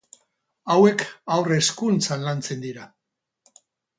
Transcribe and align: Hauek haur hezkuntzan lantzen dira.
Hauek 0.75 1.03
haur 1.35 1.53
hezkuntzan 1.57 2.25
lantzen 2.31 2.65
dira. 2.65 2.87